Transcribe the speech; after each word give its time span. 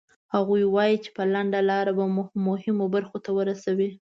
هغوی 0.35 0.63
وایي 0.75 0.95
چې 1.03 1.09
په 1.15 1.23
لنډه 1.33 1.59
لاره 1.69 1.91
به 1.97 2.05
مو 2.15 2.23
مهمو 2.47 2.85
برخو 2.95 3.17
ته 3.25 3.29
ورسوي. 3.37 3.89